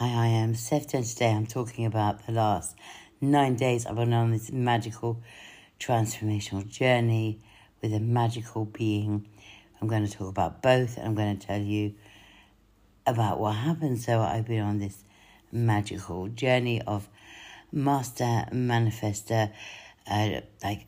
Hi, 0.00 0.10
I 0.10 0.26
am 0.28 0.54
Seth, 0.54 0.94
and 0.94 1.04
today 1.04 1.32
I'm 1.32 1.48
talking 1.48 1.84
about 1.84 2.24
the 2.24 2.30
last 2.30 2.76
nine 3.20 3.56
days 3.56 3.84
I've 3.84 3.96
been 3.96 4.12
on 4.12 4.30
this 4.30 4.52
magical 4.52 5.20
transformational 5.80 6.68
journey 6.68 7.40
with 7.82 7.92
a 7.92 7.98
magical 7.98 8.64
being. 8.64 9.26
I'm 9.82 9.88
going 9.88 10.06
to 10.06 10.12
talk 10.12 10.28
about 10.28 10.62
both, 10.62 10.98
and 10.98 11.08
I'm 11.08 11.14
going 11.16 11.36
to 11.36 11.44
tell 11.44 11.60
you 11.60 11.94
about 13.08 13.40
what 13.40 13.56
happened. 13.56 14.00
So, 14.00 14.20
I've 14.20 14.46
been 14.46 14.60
on 14.60 14.78
this 14.78 15.02
magical 15.50 16.28
journey 16.28 16.80
of 16.80 17.08
master 17.72 18.46
manifester, 18.52 19.50
uh, 20.08 20.42
like 20.62 20.86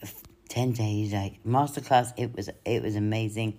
10 0.50 0.70
days, 0.70 1.12
like 1.12 1.42
masterclass. 1.42 2.12
It 2.16 2.36
was, 2.36 2.48
it 2.64 2.80
was 2.80 2.94
amazing. 2.94 3.58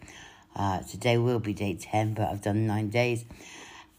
Uh, 0.56 0.80
today 0.84 1.18
will 1.18 1.40
be 1.40 1.52
day 1.52 1.74
10, 1.74 2.14
but 2.14 2.30
I've 2.30 2.42
done 2.42 2.66
nine 2.66 2.88
days 2.88 3.26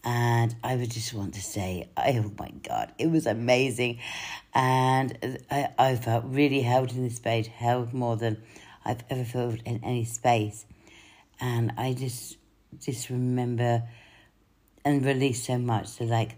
and 0.03 0.55
I 0.63 0.75
would 0.75 0.91
just 0.91 1.13
want 1.13 1.35
to 1.35 1.41
say, 1.41 1.89
oh 1.97 2.31
my 2.37 2.51
God, 2.67 2.91
it 2.97 3.07
was 3.07 3.25
amazing. 3.25 3.99
And 4.53 5.39
I, 5.49 5.69
I 5.77 5.95
felt 5.95 6.25
really 6.25 6.61
held 6.61 6.91
in 6.91 7.03
this 7.03 7.15
space, 7.15 7.47
held 7.47 7.93
more 7.93 8.17
than 8.17 8.41
I've 8.83 9.03
ever 9.09 9.23
felt 9.23 9.61
in 9.65 9.81
any 9.83 10.03
space. 10.03 10.65
And 11.39 11.73
I 11.77 11.93
just, 11.93 12.37
just 12.79 13.09
remember 13.09 13.83
and 14.83 15.05
release 15.05 15.45
so 15.45 15.57
much. 15.57 15.87
So, 15.87 16.03
like, 16.03 16.35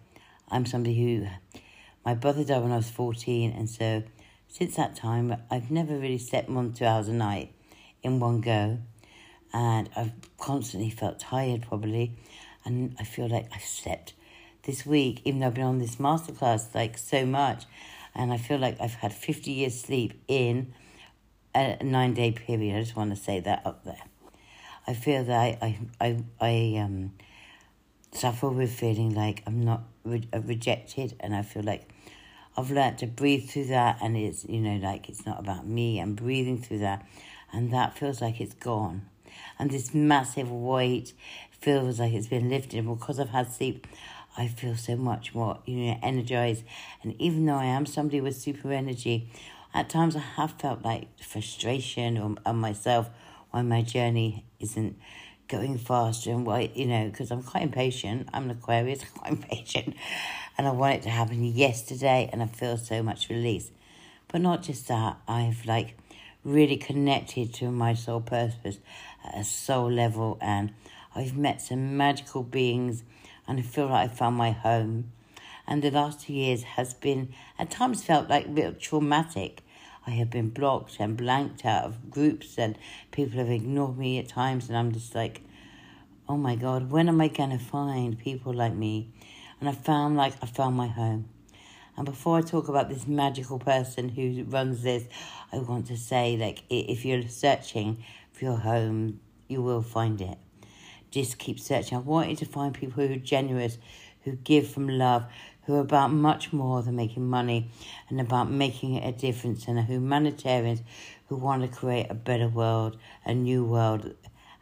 I'm 0.49 0.65
somebody 0.67 0.95
who, 0.95 1.27
my 2.05 2.13
brother 2.13 2.43
died 2.43 2.61
when 2.61 2.71
I 2.71 2.77
was 2.77 2.89
14, 2.89 3.51
and 3.51 3.67
so 3.67 4.03
since 4.47 4.75
that 4.75 4.95
time, 4.95 5.35
I've 5.49 5.71
never 5.71 5.97
really 5.97 6.19
slept 6.19 6.49
more 6.49 6.63
than 6.63 6.73
two 6.73 6.85
hours 6.85 7.07
a 7.07 7.13
night 7.13 7.53
in 8.03 8.19
one 8.19 8.41
go. 8.41 8.77
And 9.51 9.89
I've 9.95 10.11
constantly 10.37 10.89
felt 10.89 11.19
tired, 11.19 11.63
probably 11.67 12.17
and 12.65 12.95
I 12.99 13.03
feel 13.03 13.27
like 13.29 13.47
I've 13.53 13.63
slept 13.63 14.13
this 14.63 14.85
week, 14.85 15.21
even 15.23 15.39
though 15.39 15.47
I've 15.47 15.53
been 15.53 15.63
on 15.63 15.79
this 15.79 15.97
masterclass 15.97 16.73
like 16.73 16.97
so 16.97 17.25
much, 17.25 17.65
and 18.15 18.33
I 18.33 18.37
feel 18.37 18.57
like 18.57 18.79
I've 18.81 18.95
had 18.95 19.13
50 19.13 19.51
years 19.51 19.79
sleep 19.79 20.21
in 20.27 20.73
a 21.53 21.83
nine 21.83 22.13
day 22.13 22.31
period. 22.31 22.75
I 22.75 22.81
just 22.81 22.95
want 22.95 23.15
to 23.15 23.21
say 23.21 23.39
that 23.39 23.65
up 23.65 23.83
there. 23.85 24.01
I 24.87 24.93
feel 24.93 25.23
that 25.23 25.39
I, 25.39 25.57
I, 25.61 26.05
I, 26.05 26.23
I 26.41 26.81
um, 26.83 27.13
suffer 28.11 28.49
with 28.49 28.71
feeling 28.71 29.13
like 29.13 29.43
I'm 29.45 29.61
not 29.61 29.83
re- 30.03 30.27
uh, 30.33 30.41
rejected, 30.41 31.15
and 31.19 31.35
I 31.35 31.41
feel 31.41 31.63
like 31.63 31.89
I've 32.57 32.71
learned 32.71 32.99
to 32.99 33.07
breathe 33.07 33.49
through 33.49 33.65
that, 33.65 33.99
and 34.01 34.15
it's, 34.15 34.45
you 34.45 34.59
know, 34.59 34.77
like 34.77 35.09
it's 35.09 35.25
not 35.25 35.39
about 35.39 35.67
me. 35.67 35.99
I'm 35.99 36.15
breathing 36.15 36.57
through 36.61 36.79
that, 36.79 37.05
and 37.51 37.71
that 37.73 37.97
feels 37.97 38.21
like 38.21 38.39
it's 38.41 38.55
gone. 38.55 39.07
And 39.59 39.69
this 39.69 39.93
massive 39.93 40.51
weight 40.51 41.13
feels 41.61 41.99
like 41.99 42.13
it's 42.13 42.27
been 42.27 42.49
lifted. 42.49 42.79
And 42.79 42.97
because 42.97 43.19
I've 43.19 43.29
had 43.29 43.51
sleep, 43.51 43.87
I 44.37 44.47
feel 44.47 44.75
so 44.75 44.95
much 44.95 45.33
more, 45.33 45.59
you 45.65 45.77
know, 45.77 45.99
energized. 46.03 46.63
And 47.03 47.19
even 47.19 47.45
though 47.45 47.55
I 47.55 47.65
am 47.65 47.85
somebody 47.85 48.21
with 48.21 48.35
super 48.35 48.71
energy, 48.71 49.29
at 49.73 49.89
times 49.89 50.15
I 50.15 50.19
have 50.19 50.53
felt 50.53 50.83
like 50.83 51.19
frustration 51.21 52.17
on, 52.17 52.39
on 52.45 52.57
myself 52.57 53.09
why 53.51 53.61
my 53.61 53.81
journey 53.81 54.45
isn't 54.59 54.97
going 55.47 55.77
faster 55.77 56.31
and 56.31 56.45
why, 56.45 56.71
you 56.73 56.85
know, 56.85 57.05
because 57.05 57.31
I'm 57.31 57.43
quite 57.43 57.63
impatient. 57.63 58.29
I'm 58.33 58.45
an 58.45 58.51
Aquarius, 58.51 59.03
I'm 59.15 59.19
quite 59.19 59.31
impatient. 59.31 59.95
And 60.57 60.67
I 60.67 60.71
want 60.71 60.95
it 60.95 61.03
to 61.03 61.09
happen 61.09 61.43
yesterday 61.43 62.29
and 62.31 62.41
I 62.41 62.47
feel 62.47 62.77
so 62.77 63.03
much 63.03 63.29
release. 63.29 63.71
But 64.27 64.41
not 64.41 64.63
just 64.63 64.87
that, 64.87 65.17
I've 65.27 65.65
like 65.65 65.97
really 66.43 66.77
connected 66.77 67.53
to 67.55 67.71
my 67.71 67.93
soul 67.93 68.21
purpose 68.21 68.77
at 69.23 69.39
a 69.39 69.43
soul 69.43 69.91
level 69.91 70.37
and 70.41 70.73
I've 71.15 71.37
met 71.37 71.61
some 71.61 71.95
magical 71.95 72.43
beings 72.43 73.03
and 73.47 73.59
I 73.59 73.61
feel 73.61 73.87
like 73.87 74.11
I 74.11 74.13
found 74.13 74.35
my 74.35 74.51
home. 74.51 75.11
And 75.67 75.81
the 75.81 75.91
last 75.91 76.21
two 76.21 76.33
years 76.33 76.63
has 76.63 76.93
been, 76.93 77.33
at 77.57 77.71
times, 77.71 78.03
felt 78.03 78.29
like 78.29 78.53
bit 78.53 78.79
traumatic. 78.79 79.63
I 80.05 80.11
have 80.11 80.29
been 80.29 80.49
blocked 80.49 80.97
and 80.99 81.17
blanked 81.17 81.65
out 81.65 81.85
of 81.85 82.11
groups, 82.11 82.59
and 82.59 82.77
people 83.11 83.39
have 83.39 83.49
ignored 83.49 83.97
me 83.97 84.19
at 84.19 84.27
times, 84.27 84.67
and 84.69 84.77
I'm 84.77 84.91
just 84.91 85.15
like, 85.15 85.41
oh 86.29 86.37
my 86.37 86.55
God, 86.55 86.91
when 86.91 87.09
am 87.09 87.19
I 87.21 87.29
going 87.29 87.49
to 87.49 87.57
find 87.57 88.19
people 88.19 88.53
like 88.53 88.75
me? 88.75 89.09
And 89.59 89.67
I 89.67 89.71
found 89.71 90.17
like 90.17 90.33
I 90.43 90.45
found 90.45 90.75
my 90.75 90.87
home. 90.87 91.29
And 91.97 92.05
before 92.05 92.37
I 92.37 92.41
talk 92.41 92.67
about 92.67 92.89
this 92.89 93.07
magical 93.07 93.57
person 93.57 94.09
who 94.09 94.43
runs 94.43 94.83
this, 94.83 95.05
I 95.51 95.59
want 95.59 95.87
to 95.87 95.97
say 95.97 96.35
like 96.35 96.63
if 96.69 97.05
you're 97.05 97.27
searching 97.27 98.03
for 98.33 98.45
your 98.45 98.57
home, 98.57 99.21
you 99.47 99.61
will 99.61 99.81
find 99.81 100.19
it 100.19 100.37
just 101.15 101.39
keep 101.39 101.59
searching. 101.59 101.97
I 101.97 102.01
wanted 102.01 102.37
to 102.39 102.45
find 102.45 102.73
people 102.73 103.07
who 103.07 103.13
are 103.13 103.17
generous, 103.17 103.77
who 104.23 104.33
give 104.33 104.67
from 104.67 104.89
love, 104.89 105.25
who 105.63 105.75
are 105.75 105.79
about 105.79 106.11
much 106.11 106.51
more 106.51 106.83
than 106.83 106.95
making 106.95 107.27
money 107.27 107.71
and 108.09 108.19
about 108.19 108.51
making 108.51 108.97
a 108.97 109.11
difference, 109.11 109.67
and 109.67 109.79
are 109.79 109.81
humanitarians 109.81 110.81
who 111.27 111.37
want 111.37 111.63
to 111.63 111.69
create 111.69 112.07
a 112.09 112.13
better 112.13 112.49
world, 112.49 112.97
a 113.25 113.33
new 113.33 113.63
world, 113.63 114.13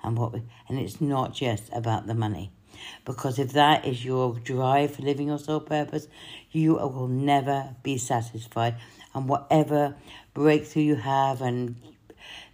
and 0.03 0.17
what. 0.17 0.33
We, 0.33 0.43
and 0.69 0.79
it's 0.79 1.01
not 1.01 1.33
just 1.33 1.69
about 1.73 2.05
the 2.05 2.13
money, 2.13 2.51
because 3.03 3.39
if 3.39 3.51
that 3.53 3.85
is 3.85 4.05
your 4.05 4.35
drive 4.35 4.95
for 4.95 5.01
living 5.01 5.27
your 5.27 5.39
soul 5.39 5.59
purpose, 5.59 6.07
you 6.51 6.75
will 6.75 7.07
never 7.07 7.75
be 7.81 7.97
satisfied, 7.97 8.75
and 9.15 9.27
whatever 9.27 9.95
breakthrough 10.35 10.83
you 10.83 10.95
have 10.95 11.41
and 11.41 11.75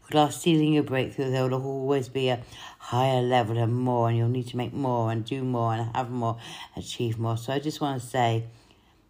glass 0.10 0.42
ceiling 0.42 0.74
your 0.74 0.84
breakthrough, 0.84 1.32
there 1.32 1.44
will 1.44 1.64
always 1.64 2.10
be 2.10 2.30
a 2.30 2.42
higher 2.78 3.22
level 3.22 3.58
and 3.58 3.76
more, 3.76 4.10
and 4.10 4.18
you'll 4.18 4.30
need 4.30 4.48
to 4.48 4.58
make 4.58 4.74
more 4.74 5.12
and 5.12 5.24
do 5.24 5.44
more 5.44 5.74
and 5.74 5.96
have 5.96 6.10
more, 6.10 6.38
achieve 6.76 7.20
more. 7.20 7.38
So 7.38 7.54
I 7.54 7.60
just 7.60 7.82
want 7.82 8.02
to 8.02 8.08
say, 8.08 8.46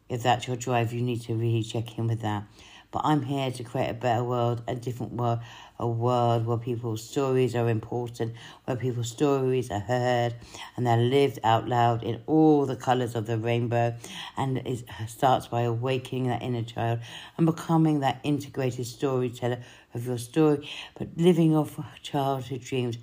if 0.09 0.23
that's 0.23 0.47
your 0.47 0.57
drive, 0.57 0.91
you 0.91 1.01
need 1.01 1.21
to 1.21 1.33
really 1.33 1.63
check 1.63 1.97
in 1.97 2.07
with 2.07 2.21
that. 2.21 2.43
But 2.91 3.01
I'm 3.05 3.21
here 3.21 3.51
to 3.51 3.63
create 3.63 3.89
a 3.89 3.93
better 3.93 4.23
world, 4.23 4.63
a 4.67 4.73
different 4.73 5.13
world, 5.13 5.39
a 5.77 5.87
world 5.87 6.47
where 6.47 6.57
people's 6.57 7.03
stories 7.03 7.55
are 7.55 7.69
important, 7.69 8.33
where 8.65 8.75
people's 8.75 9.11
stories 9.11 9.69
are 9.69 9.79
heard 9.79 10.33
and 10.75 10.87
they're 10.87 10.97
lived 10.97 11.37
out 11.43 11.67
loud 11.67 12.01
in 12.03 12.21
all 12.25 12.65
the 12.65 12.75
colours 12.75 13.13
of 13.13 13.27
the 13.27 13.37
rainbow. 13.37 13.95
And 14.37 14.57
it 14.57 14.85
starts 15.07 15.47
by 15.47 15.61
awakening 15.61 16.27
that 16.29 16.41
inner 16.41 16.63
child 16.63 16.99
and 17.37 17.45
becoming 17.45 17.99
that 17.99 18.19
integrated 18.23 18.87
storyteller 18.87 19.59
of 19.93 20.07
your 20.07 20.17
story, 20.17 20.67
but 20.97 21.09
living 21.15 21.55
off 21.55 21.79
childhood 22.01 22.61
dreams. 22.61 22.97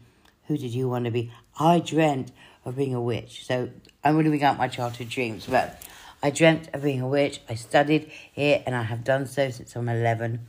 Who 0.49 0.57
did 0.57 0.73
you 0.75 0.89
want 0.89 1.05
to 1.07 1.11
be? 1.11 1.33
I 1.59 1.81
dreamt 1.81 2.33
of 2.65 2.77
being 2.77 2.95
a 2.95 3.01
witch. 3.01 3.47
So 3.47 3.71
I'm 4.05 4.17
living 4.17 4.43
out 4.43 4.59
my 4.59 4.69
childhood 4.69 5.09
dreams, 5.09 5.47
but 5.49 5.81
I 6.27 6.31
dreamt 6.31 6.71
of 6.75 6.83
being 6.83 7.03
a 7.03 7.07
witch. 7.07 7.39
I 7.49 7.55
studied 7.55 8.11
here 8.33 8.61
and 8.67 8.75
I 8.75 8.83
have 8.83 9.05
done 9.05 9.29
so 9.29 9.49
since 9.49 9.77
I'm 9.77 9.89
11. 9.89 10.41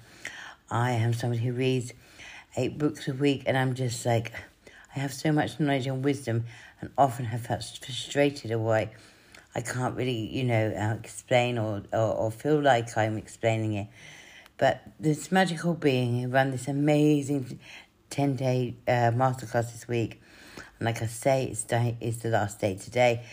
I 0.71 0.93
am 0.93 1.13
somebody 1.13 1.43
who 1.43 1.53
reads 1.53 1.93
eight 2.55 2.79
books 2.79 3.07
a 3.07 3.13
week 3.13 3.43
and 3.45 3.55
I'm 3.55 3.75
just 3.75 4.03
like, 4.03 4.31
I 4.95 4.99
have 4.99 5.13
so 5.13 5.31
much 5.31 5.59
knowledge 5.59 5.85
and 5.85 6.03
wisdom 6.03 6.45
and 6.81 6.89
often 6.97 7.25
have 7.25 7.41
felt 7.41 7.63
frustrated 7.79 8.49
or 8.49 8.57
why 8.57 8.89
I 9.53 9.61
can't 9.61 9.95
really, 9.95 10.35
you 10.35 10.45
know, 10.45 10.71
uh, 10.71 10.95
explain 10.95 11.59
or, 11.59 11.83
or, 11.93 12.11
or 12.11 12.31
feel 12.31 12.59
like 12.59 12.97
I'm 12.97 13.15
explaining 13.15 13.73
it. 13.73 13.87
But 14.57 14.81
this 14.99 15.31
magical 15.31 15.75
being 15.75 16.23
who 16.23 16.29
ran 16.29 16.49
this 16.49 16.67
amazing 16.67 17.59
10 18.09 18.35
day 18.35 18.77
uh, 18.87 19.11
masterclass 19.11 19.73
this 19.73 19.87
week, 19.87 20.23
and 20.79 20.87
like 20.87 21.03
I 21.03 21.05
say, 21.05 21.45
it's, 21.45 21.63
day, 21.63 21.97
it's 22.01 22.17
the 22.17 22.29
last 22.29 22.59
day 22.59 22.73
today 22.73 23.23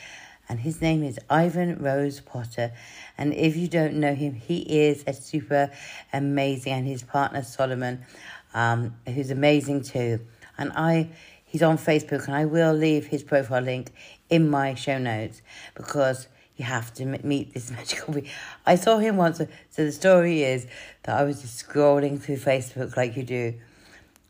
and 0.49 0.61
his 0.61 0.81
name 0.81 1.03
is 1.03 1.19
Ivan 1.31 1.83
Rose 1.83 2.21
Potter. 2.21 2.73
And 3.17 3.33
if 3.33 3.57
you 3.57 3.69
don't 3.69 3.95
know 3.95 4.15
him, 4.15 4.35
he 4.35 4.59
is 4.59 5.05
a 5.07 5.13
super 5.13 5.71
amazing, 6.13 6.73
and 6.73 6.87
his 6.87 7.03
partner 7.03 7.43
Solomon, 7.43 8.05
um, 8.53 8.95
who's 9.07 9.31
amazing 9.31 9.83
too. 9.83 10.21
And 10.59 10.73
I, 10.73 11.11
he's 11.45 11.63
on 11.63 11.79
Facebook, 11.79 12.27
and 12.27 12.35
I 12.35 12.45
will 12.45 12.75
leave 12.75 13.07
his 13.07 13.23
profile 13.23 13.63
link 13.63 13.91
in 14.29 14.49
my 14.49 14.75
show 14.75 14.99
notes 14.99 15.43
because 15.75 16.29
you 16.57 16.65
have 16.65 16.93
to 16.95 17.05
meet 17.05 17.55
this 17.55 17.71
magical 17.73 18.15
being. 18.15 18.29
I 18.67 18.77
saw 18.77 18.99
him 18.99 19.17
once, 19.17 19.39
so 19.39 19.85
the 19.85 19.93
story 19.93 20.43
is 20.43 20.67
that 21.05 21.19
I 21.19 21.25
was 21.25 21.41
just 21.41 21.67
scrolling 21.67 22.21
through 22.21 22.37
Facebook 22.37 22.97
like 22.97 23.17
you 23.17 23.23
do, 23.23 23.55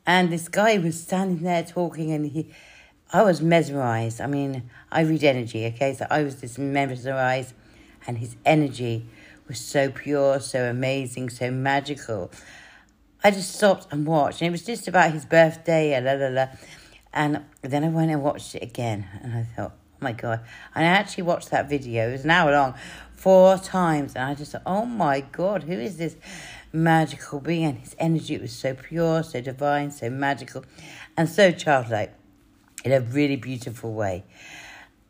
and 0.06 0.31
this 0.31 0.49
guy 0.49 0.78
was 0.78 1.00
standing 1.00 1.43
there 1.43 1.64
talking, 1.64 2.12
and 2.12 2.26
he 2.26 2.52
I 3.14 3.22
was 3.22 3.40
mesmerized. 3.40 4.20
I 4.20 4.26
mean, 4.26 4.69
I 4.90 5.02
read 5.02 5.22
energy, 5.22 5.66
okay? 5.66 5.94
So 5.94 6.05
I 6.11 6.25
was 6.25 6.40
just 6.40 6.58
mesmerized, 6.58 7.55
and 8.08 8.19
his 8.19 8.34
energy 8.44 9.06
was 9.46 9.61
so 9.61 9.88
pure, 9.88 10.40
so 10.40 10.69
amazing, 10.69 11.31
so 11.31 11.52
magical. 11.52 12.32
I 13.22 13.31
just 13.31 13.55
stopped 13.55 13.87
and 13.93 14.05
watched, 14.05 14.40
and 14.40 14.49
it 14.49 14.50
was 14.50 14.64
just 14.64 14.88
about 14.88 15.12
his 15.12 15.26
birthday, 15.26 15.94
and 15.94 16.05
la 16.05 16.14
la 16.14 16.26
la. 16.26 16.49
And 17.12 17.44
then 17.62 17.84
I 17.84 17.88
went 17.88 18.11
and 18.11 18.20
watched 18.20 18.56
it 18.56 18.64
again, 18.64 19.06
and 19.22 19.32
I 19.32 19.44
thought, 19.44 19.76
oh 19.76 19.99
my 20.00 20.11
god! 20.11 20.40
And 20.75 20.84
I 20.84 20.88
actually 20.88 21.22
watched 21.22 21.52
that 21.52 21.69
video. 21.69 22.08
It 22.08 22.12
was 22.12 22.25
an 22.25 22.32
hour 22.32 22.50
long, 22.50 22.75
four 23.14 23.58
times, 23.58 24.16
and 24.16 24.25
I 24.25 24.34
just 24.34 24.50
thought, 24.50 24.62
oh 24.66 24.87
my 24.87 25.20
god, 25.20 25.62
who 25.62 25.75
is 25.75 25.99
this 25.99 26.16
magical 26.72 27.38
being? 27.38 27.64
And 27.66 27.78
his 27.78 27.94
energy 27.96 28.38
was 28.38 28.52
so 28.52 28.75
pure, 28.75 29.22
so 29.22 29.40
divine, 29.40 29.93
so 29.93 30.11
magical, 30.11 30.64
and 31.16 31.28
so 31.28 31.52
childlike 31.52 32.12
in 32.84 32.92
a 32.92 33.00
really 33.00 33.36
beautiful 33.36 33.92
way. 33.92 34.25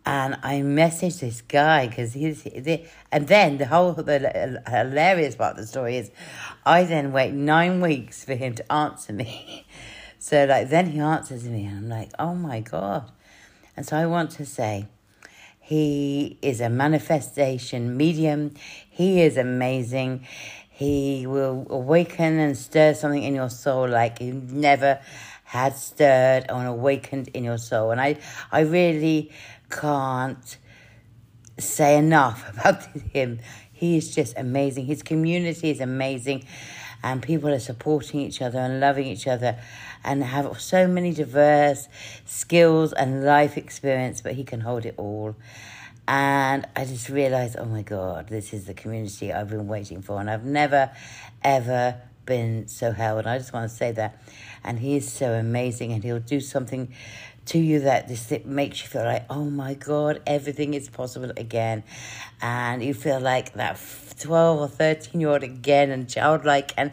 and 0.07 0.37
I 0.43 0.61
messaged 0.61 1.21
this 1.21 1.41
guy 1.41 1.89
because 1.89 2.13
he's, 2.13 2.43
the, 2.43 2.85
and 3.11 3.27
then 3.27 3.59
the 3.59 3.67
whole 3.67 3.93
the 3.93 4.63
hilarious 4.69 5.35
part 5.35 5.53
of 5.53 5.57
the 5.59 5.67
story 5.67 5.97
is, 5.97 6.11
I 6.65 6.85
then 6.85 7.13
wait 7.13 7.33
nine 7.33 7.81
weeks 7.81 8.25
for 8.25 8.35
him 8.35 8.55
to 8.55 8.73
answer 8.73 9.13
me. 9.13 9.67
So 10.19 10.47
like 10.47 10.71
then 10.71 10.87
he 10.87 11.01
answers 11.01 11.45
me, 11.45 11.67
and 11.67 11.77
I'm 11.77 11.89
like, 11.91 12.11
oh 12.19 12.35
my 12.35 12.61
god. 12.61 13.13
And 13.77 13.85
so 13.85 13.95
I 13.95 14.07
want 14.07 14.31
to 14.31 14.47
say, 14.47 14.87
he 15.61 16.39
is 16.41 16.63
a 16.63 16.71
manifestation 16.71 17.95
medium. 17.95 18.55
He 18.89 19.21
is 19.21 19.37
amazing. 19.37 20.27
He 20.71 21.27
will 21.27 21.67
awaken 21.69 22.39
and 22.39 22.57
stir 22.57 22.95
something 22.95 23.23
in 23.23 23.35
your 23.35 23.51
soul 23.51 23.87
like 23.87 24.21
you've 24.23 24.51
never 24.51 24.99
had 25.55 25.77
stirred 25.77 26.45
and 26.49 26.67
awakened 26.67 27.29
in 27.29 27.45
your 27.45 27.59
soul. 27.59 27.93
And 27.93 28.01
I, 28.01 28.19
I 28.51 28.63
really 28.63 29.31
can't 29.71 30.59
say 31.57 31.97
enough 31.97 32.53
about 32.59 32.83
him. 33.13 33.39
He 33.73 33.97
is 33.97 34.13
just 34.13 34.37
amazing. 34.37 34.87
His 34.87 35.05
community 35.05 35.71
is 35.71 35.81
amazing, 35.81 36.45
and 37.05 37.23
people 37.23 37.51
are 37.51 37.61
supporting 37.61 38.21
each 38.21 38.43
other 38.43 38.59
and 38.59 38.81
loving 38.81 39.07
each 39.07 39.29
other 39.29 39.57
and 40.03 40.25
have 40.25 40.61
so 40.61 40.89
many 40.89 41.13
diverse 41.13 41.89
skills 42.25 42.93
and 42.93 43.25
life 43.25 43.57
experience, 43.57 44.23
but 44.23 44.33
he 44.33 44.43
can 44.43 44.61
hold 44.61 44.85
it 44.85 44.95
all. 44.97 45.37
And 46.09 46.67
I 46.75 46.85
just 46.85 47.09
realized, 47.09 47.57
oh 47.61 47.65
my 47.65 47.83
God, 47.83 48.29
this 48.29 48.53
is 48.53 48.65
the 48.65 48.75
community 48.75 49.33
I've 49.33 49.51
been 49.51 49.69
waiting 49.69 50.03
for. 50.03 50.21
And 50.21 50.29
I've 50.29 50.45
never, 50.45 50.91
ever 51.45 52.01
been 52.27 52.69
so 52.69 52.93
held. 52.93 53.21
And 53.21 53.29
I 53.29 53.39
just 53.39 53.53
want 53.53 53.71
to 53.71 53.75
say 53.75 53.93
that. 53.93 54.21
And 54.65 54.79
he 54.79 54.97
is 54.97 55.13
so 55.13 55.33
amazing, 55.35 55.93
and 55.93 56.03
he'll 56.03 56.19
do 56.19 56.41
something 56.41 56.93
to 57.47 57.59
you 57.59 57.81
that 57.81 58.09
just 58.09 58.33
it 58.33 58.47
makes 58.47 58.83
you 58.83 58.89
feel 58.89 59.05
like, 59.05 59.27
oh 59.29 59.45
my 59.45 59.75
God, 59.75 60.23
everything 60.27 60.75
is 60.75 60.89
possible 60.89 61.31
again. 61.37 61.85
And 62.41 62.83
you 62.83 62.95
feel 62.95 63.21
like 63.21 63.53
that 63.55 63.79
12 64.19 64.61
or 64.61 64.69
13 64.69 65.21
year 65.21 65.31
old 65.31 65.43
again 65.43 65.91
and 65.91 66.09
childlike. 66.09 66.73
And 66.77 66.93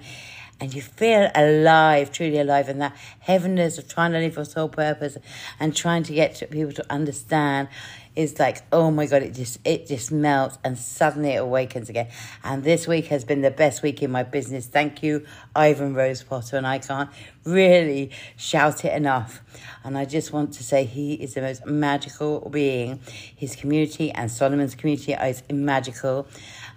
and 0.60 0.76
you 0.76 0.82
feel 0.84 1.32
alive, 1.34 2.12
truly 2.12 2.38
alive, 2.38 2.70
and 2.70 2.80
that 2.82 2.96
heaviness 3.22 3.80
of 3.80 3.88
trying 3.88 4.12
to 4.12 4.20
live 4.20 4.36
your 4.36 4.46
soul 4.46 4.70
purpose 4.70 5.18
and 5.60 5.76
trying 5.76 6.04
to 6.04 6.14
get 6.14 6.40
people 6.52 6.72
to 6.74 6.86
understand 6.88 7.68
is 8.16 8.40
like, 8.40 8.62
oh 8.72 8.92
my 8.92 9.06
god, 9.06 9.24
it 9.24 9.34
just 9.34 9.60
it 9.66 9.88
just 9.88 10.12
melts 10.12 10.58
and 10.64 10.78
suddenly 10.78 11.32
it 11.32 11.38
awakens 11.38 11.90
again. 11.90 12.08
And 12.44 12.64
this 12.64 12.88
week 12.88 13.08
has 13.08 13.24
been 13.24 13.42
the 13.42 13.52
best 13.52 13.82
week 13.82 14.04
in 14.04 14.12
my 14.12 14.24
business. 14.24 14.68
Thank 14.68 15.02
you, 15.02 15.26
Ivan 15.56 15.94
Rose 15.94 16.24
Potter, 16.24 16.58
and 16.58 16.68
I 16.68 16.80
can't 16.80 17.10
really 17.46 18.12
shout 18.36 18.86
it 18.86 18.94
enough. 18.94 19.42
And 19.84 19.98
I 19.98 20.06
just 20.06 20.32
want 20.32 20.54
to 20.54 20.64
say 20.64 20.86
he 20.86 21.14
is 21.14 21.34
the 21.34 21.42
most 21.42 21.66
magical 21.66 22.50
being. 22.50 23.00
His 23.36 23.56
community 23.56 24.12
and 24.12 24.32
Solomon's 24.32 24.76
community 24.76 25.14
is 25.14 25.44
magical. 25.52 26.28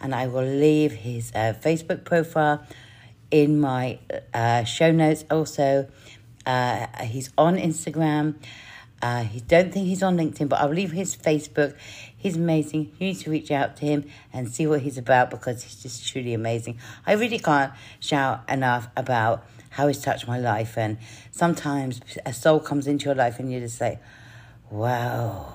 And 0.00 0.14
I 0.14 0.26
will 0.26 0.44
leave 0.44 0.92
his 0.92 1.32
uh, 1.34 1.54
Facebook 1.60 2.04
profile 2.04 2.66
in 3.30 3.60
my 3.60 3.98
uh, 4.32 4.64
show 4.64 4.92
notes. 4.92 5.24
Also, 5.30 5.88
uh, 6.46 6.86
he's 7.04 7.30
on 7.36 7.56
Instagram. 7.56 8.36
Uh, 9.02 9.24
he 9.24 9.40
don't 9.40 9.72
think 9.72 9.86
he's 9.86 10.02
on 10.02 10.16
LinkedIn, 10.16 10.48
but 10.48 10.60
I'll 10.60 10.70
leave 10.70 10.92
his 10.92 11.14
Facebook. 11.14 11.76
He's 12.16 12.36
amazing. 12.36 12.92
You 12.98 13.08
need 13.08 13.18
to 13.20 13.30
reach 13.30 13.50
out 13.50 13.76
to 13.76 13.86
him 13.86 14.06
and 14.32 14.48
see 14.48 14.66
what 14.66 14.80
he's 14.80 14.96
about 14.96 15.30
because 15.30 15.62
he's 15.62 15.76
just 15.76 16.08
truly 16.08 16.32
amazing. 16.32 16.78
I 17.06 17.12
really 17.12 17.38
can't 17.38 17.72
shout 18.00 18.44
enough 18.48 18.88
about 18.96 19.46
how 19.70 19.88
he's 19.88 20.00
touched 20.00 20.26
my 20.26 20.38
life. 20.38 20.78
And 20.78 20.98
sometimes 21.30 22.00
a 22.24 22.32
soul 22.32 22.60
comes 22.60 22.86
into 22.86 23.06
your 23.06 23.14
life 23.14 23.38
and 23.38 23.52
you 23.52 23.60
just 23.60 23.76
say, 23.76 23.98
wow. 24.70 25.52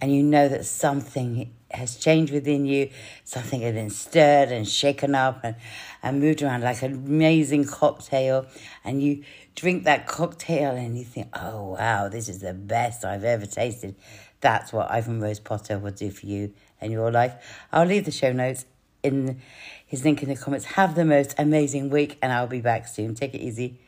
And 0.00 0.14
you 0.14 0.22
know 0.22 0.48
that 0.48 0.64
something 0.64 1.52
has 1.70 1.96
changed 1.96 2.32
within 2.32 2.64
you, 2.66 2.90
something 3.24 3.60
has 3.60 3.74
been 3.74 3.90
stirred 3.90 4.50
and 4.50 4.66
shaken 4.66 5.14
up 5.14 5.40
and, 5.42 5.56
and 6.02 6.20
moved 6.20 6.42
around 6.42 6.62
like 6.62 6.82
an 6.82 6.92
amazing 6.92 7.64
cocktail. 7.64 8.46
And 8.84 9.02
you 9.02 9.24
drink 9.54 9.84
that 9.84 10.06
cocktail 10.06 10.74
and 10.74 10.96
you 10.96 11.04
think, 11.04 11.28
oh, 11.38 11.76
wow, 11.78 12.08
this 12.08 12.28
is 12.28 12.40
the 12.40 12.54
best 12.54 13.04
I've 13.04 13.24
ever 13.24 13.46
tasted. 13.46 13.96
That's 14.40 14.72
what 14.72 14.90
Ivan 14.90 15.20
Rose 15.20 15.40
Potter 15.40 15.78
will 15.78 15.90
do 15.90 16.10
for 16.10 16.26
you 16.26 16.54
and 16.80 16.92
your 16.92 17.10
life. 17.10 17.34
I'll 17.72 17.86
leave 17.86 18.04
the 18.04 18.12
show 18.12 18.32
notes 18.32 18.66
in 19.02 19.40
his 19.84 20.04
link 20.04 20.22
in 20.22 20.28
the 20.28 20.36
comments. 20.36 20.64
Have 20.66 20.94
the 20.94 21.04
most 21.04 21.34
amazing 21.38 21.90
week, 21.90 22.18
and 22.22 22.32
I'll 22.32 22.46
be 22.46 22.60
back 22.60 22.86
soon. 22.86 23.14
Take 23.14 23.34
it 23.34 23.40
easy. 23.40 23.78